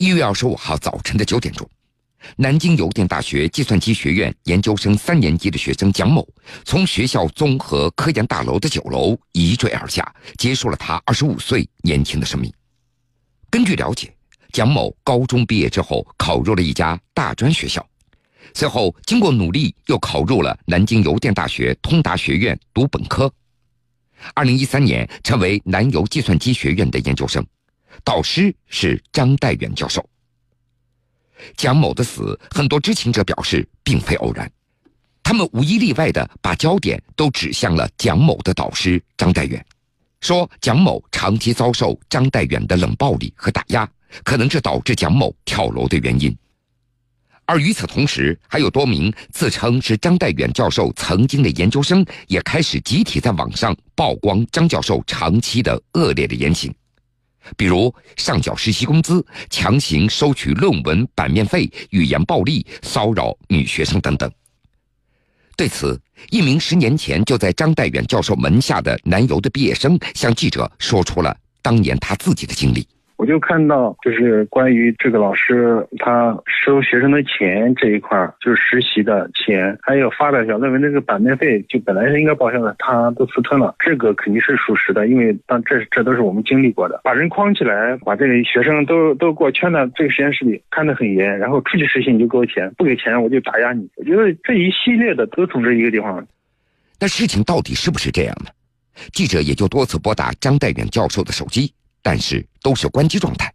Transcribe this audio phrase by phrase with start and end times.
[0.00, 1.68] 一月二十五号早晨的九点钟，
[2.36, 6.26] 南京邮电大学计算机学院研究生三年级的学生蒋某
[6.64, 12.50] 从学校综合科研大楼的九楼一坠而下，结束了他二十五岁年轻的生命。
[13.50, 14.10] 根据了解，
[14.52, 17.86] 蒋某高中毕业之后考入了一家大专学校，
[18.54, 23.30] 随后经过努力又考入了南京邮电大学通达学院读本科。
[24.32, 27.46] 二零一三年成为南邮计算机学院的研究生。
[28.04, 30.04] 导师是张代远教授。
[31.56, 34.50] 蒋某的死，很多知情者表示并非偶然，
[35.22, 39.64] 他们无一例外的把焦点都指向了蒋某的导师张代远，
[40.20, 43.88] 说蒋某长期遭受张代远的冷暴力和打压，
[44.22, 46.36] 可能是导致蒋某跳楼的原因。
[47.46, 56.72] 而与此同时，还有多名自称是张代远教授曾经的研究生，也开始集体在网上曝光张教授长期的恶劣的言行。
[57.56, 64.30] 比如上缴实习工资、强行收取论文版面费、语言暴力、骚扰女学生等等。
[65.56, 72.88] 对此，一名十年前就在张代远教授门下的南邮的毕业生向记者说出了当年他自己的经历。
[73.20, 83.74] 我就看到，就是关于这个老师他收学生的钱这一块，就是实习的钱，还有发表小论文那个版面费，就本来是应该报销的，他都私吞了。
[83.78, 86.98] 这个肯定是属实的，因为当这这都是我们经历过的。
[87.04, 93.86] 把人框起来，把这个学生都都给我圈到这个实验室里，看得很严，然后出去实习你就给我钱，不给钱我就打压你。
[93.96, 96.26] 我觉得这一系列的都从这一个地方。
[96.98, 98.50] 那事情到底是不是这样呢？
[99.12, 101.70] 记者也就多次拨打张代远教授的手机。
[102.02, 103.52] 但是都是关机状态，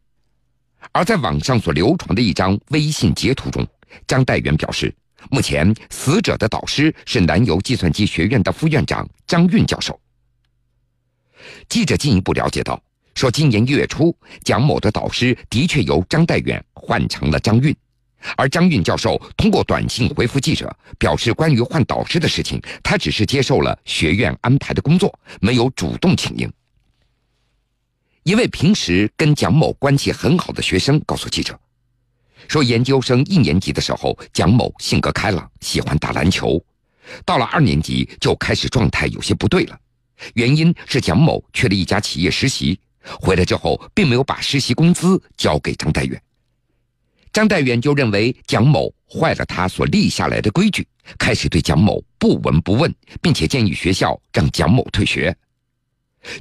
[0.91, 3.65] 而在网上所流传的一张微信截图中，
[4.07, 4.93] 张代元表示，
[5.31, 9.99] 目前死者的导师是南邮计算机学院的副院长张运教授。
[11.67, 12.81] 记者进一步了解到，
[13.15, 17.75] 说今年一月初，蒋某的导师的确由张代元换成了张运，
[18.37, 26.52] 而张运教授通过短信回复记者，表示关于换导师的事情，他只是接受了学院安排的工作，没有主动请缨。
[28.25, 31.55] 一位平时跟蒋某关系很好的学生告诉记者，
[32.47, 36.59] 说研究生一年级的时候，蒋某性格开朗，喜欢打篮球，
[37.23, 39.80] 到了二年级就开始状态有些不对了。
[40.33, 46.19] 原因是蒋某去了一家企业实习，回来之后并没有把实习工资交给张代远，
[47.31, 50.87] 张代远就认为蒋某坏了他所立下来的规矩，
[51.19, 52.91] 开始对蒋某不闻不问，
[53.21, 55.37] 并且建议学校让蒋某退学，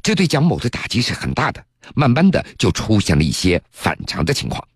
[0.03, 1.63] 这对蒋某的打击是很大的。
[1.95, 4.67] 慢慢的就出现了一些反常的情况，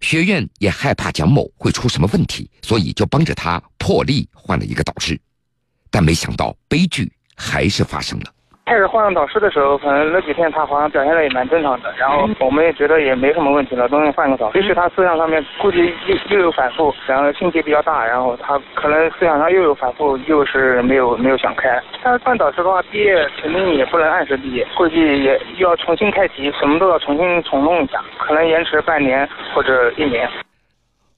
[0.00, 5.20] 学院也害怕蒋某会出什么问题，所以就帮着他破例换了一个导师，
[5.90, 8.32] 但没想到悲剧还是发生了。
[8.68, 14.58] 开始换导师的时候，可能那几天他好像表现的也蛮正常的，然后我们也觉得也没什么问题了，东西换个导师。
[14.58, 15.78] 也许他思想上面估计
[16.08, 21.80] 又又有反复，然后心结比较大，然后他可能思想上又有反复，又是没有没有想开。
[22.02, 30.28] 但是换导师的话，毕业肯定也不能按时毕业，估计也又要重新开题，什么都要重新重弄一下，可能延迟半年或者一年。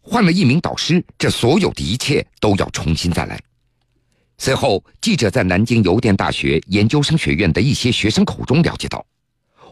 [0.03, 3.39] 换了一名导师，这所有的一切都要重新再来。
[4.41, 9.05] 随后，记者在南京邮电大学研究生学院的一些学生口中了解到，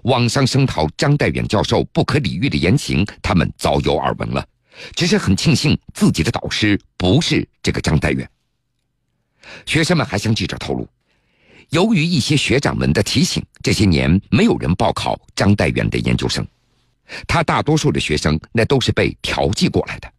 [0.02, 4.44] 网上声讨张代远教授不可理喻的言行，他们早有耳闻了，
[4.96, 8.28] 只是很庆幸自己的导师不是这个张代远。
[9.64, 10.88] 学生们还向记者透露，
[11.70, 16.44] 由于一些学长们的提醒，这些年没有人报考张代远的研究生，
[17.28, 20.12] 他大多数的学生那都是被调剂过来的。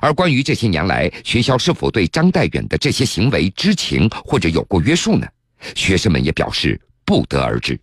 [0.00, 5.26] 而关于这些年来学校是否对张代远的这些行为知情或者有过约束呢？
[5.74, 7.78] 学生们也表示不得而知。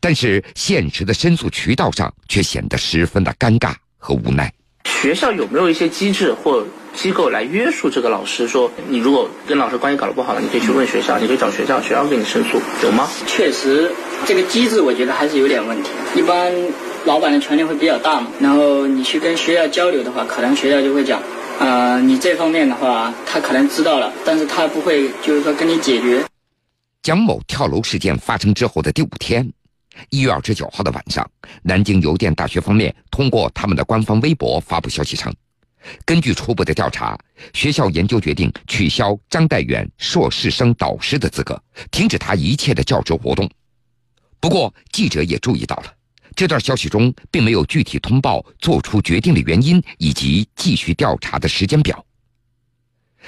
[0.00, 4.52] 但是现实的申诉渠道上却显得十分的尴尬和无奈。
[4.84, 6.64] 学校有没有一些机制或
[6.94, 8.48] 机构来约束这个老师？
[8.48, 13.08] 说你如果跟老师关系搞得不好了，你可以去问学校，你可以找学校，学校给你申诉，有吗？
[13.26, 13.92] 确实，
[14.24, 15.90] 这个机制我觉得还是有点问题。
[16.14, 16.52] 一般。
[17.06, 21.22] 老板的权力会比较大嘛，然后你去跟学校交流的话，可能学校就会讲，
[21.60, 26.24] 呃，你这方面的话，他可能知道了，但是他不会就是说跟你解决。
[27.04, 29.48] 蒋某跳楼事件发生之后的第五天，
[30.10, 31.24] 一月二十九号的晚上，
[31.62, 35.32] 南京邮电大学方面通过他们的官方微博发布消息称，
[36.04, 37.16] 根据初步的调查，
[37.54, 41.56] 学校研究决定取消张代远硕士生导师的资格，
[41.92, 43.48] 停止他一切的教职活动。
[44.40, 45.92] 不过，记者也注意到了。
[46.36, 52.04] 这段消息中并没有具体通报做出决定的原因以及继续调查的时间表。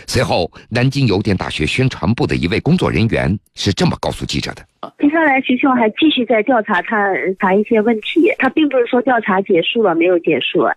[0.07, 4.65] 随后，南京邮电大学宣传部的一位工作人员是这么告诉记者的：
[4.99, 7.09] 接下来学校还继续在调查他
[7.41, 10.69] 查一些问题，他并不是说调查结束了，没有结束。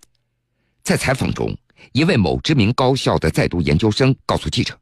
[0.81, 1.56] 在采访中，
[1.92, 4.74] 一位某知名高校的在读研究生告诉记者，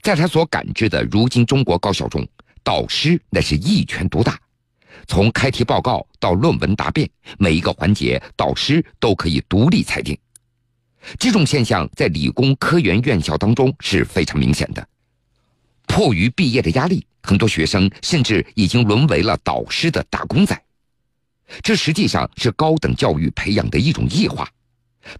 [0.00, 2.26] 在他所感知的如今中国高校中，
[2.64, 4.36] 导师那是一权独大，
[5.06, 7.08] 从开题报告到论文答辩，
[7.38, 10.16] 每一个环节导师都可以独立裁定。
[11.18, 14.86] 这种现象在理工科研院校当中是非常明显的。
[15.86, 20.60] 迫于毕业的压力，很多学生甚至已经沦为了导师的打工仔。
[21.62, 24.48] 这实际上是高等教育培养的一种异化，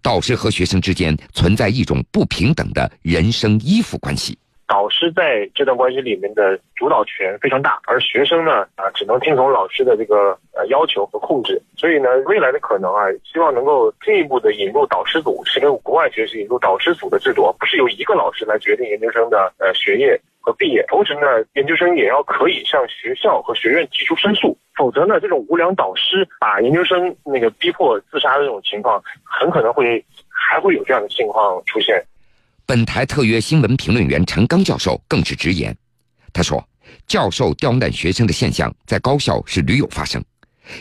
[0.01, 4.37] 导师和学生之间存在一种不平等的人生依附关系。
[4.67, 11.61] 导师在这段关系里面的主导权非常大，而学生呢，啊，只能听从老师的这个呃要求和控制。
[11.75, 20.83] 所以呢，未来的可能啊，希望能够进一步的引入导师组，是跟国外学习引入导师组的制度，不是由一个老师来决定研究生的呃学业和毕业。
[20.87, 32.01] 同时呢，研究生也要可以向学校和学院提出申诉，否则呢，这种无良导师把研究生那个逼迫自杀的这种情况，很可能会还会有这样的情况出现。
[32.65, 35.75] 本台特约新闻评论员陈刚教授更是直言，
[36.31, 36.65] 他说
[37.05, 40.23] ：“教授刁难学生的现象在高校是屡有发生。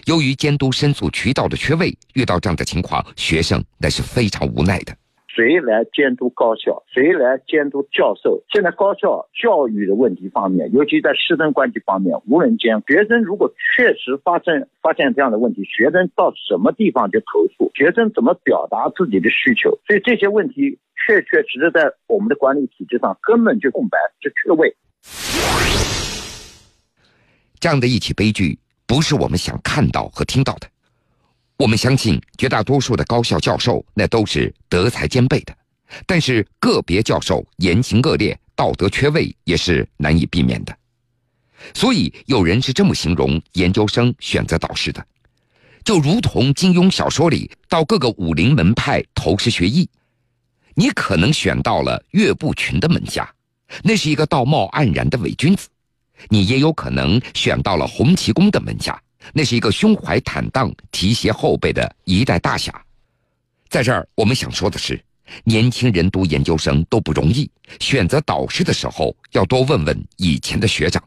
[0.04, 4.96] 由于监督申诉渠道的缺位，遇到这样的情况，学生那是非常无奈的。
[5.34, 6.82] 谁来监督高校？
[6.92, 8.42] 谁来监督教授？
[8.52, 12.82] 现在高校教育的问题方面，尤其在师生关系方面，无人监。
[12.86, 17.70] 学生如果确实发生发现这样的问题，学生到什么地方去投诉？
[17.74, 19.70] 学生怎么表达自己的需求？
[19.86, 24.72] 所以这些问题。”确确实实在我们的管理体制上根本就空白，就缺位。
[27.58, 28.56] 这样的一起悲剧
[28.86, 30.71] 不是我们想看到和听到的。
[31.62, 35.56] 我们相信绝大多数的高校教授那都是德才兼备的，
[36.06, 40.76] 但是个别教授言行恶劣、道德缺位也是难以避免的。
[41.72, 45.06] 所以有人是这么形容研究生选择导师的，
[45.84, 49.88] 就如同金庸小说里到各个武林门派投师学艺。
[50.74, 53.32] 你可能选到了岳不群的门下，
[53.84, 55.68] 那是一个道貌岸然的伪君子；
[56.28, 59.00] 你也有可能选到了洪七公的门下，
[59.32, 62.72] 那是一个胸怀坦荡、提携后辈的一代大侠。
[63.68, 65.02] 在这儿，我们想说的是，
[65.44, 71.02] 年轻人读研究生都不容易，选择导师的时候要多问问以前的学长。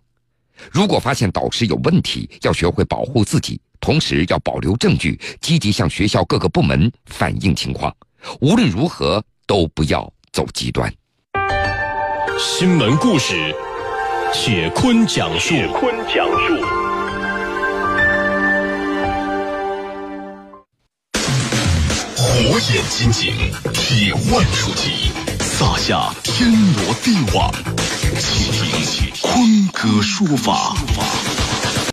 [0.72, 7.96] 如果发现导师有问题，要学会保护自己，同时要保留证据，积极向学校各个部门反映情况。
[8.40, 9.24] 无论如何。
[9.48, 10.92] 都不要走极端。
[12.40, 13.54] 新闻故事，
[14.34, 15.50] 铁坤讲述。
[15.50, 16.85] 铁坤讲述。
[22.90, 23.34] 金井，
[23.74, 27.52] 铁腕出击，撒下天罗地网，
[28.20, 30.76] 请听坤哥说法。